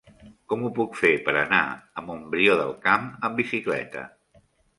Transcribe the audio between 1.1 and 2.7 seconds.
per anar a Montbrió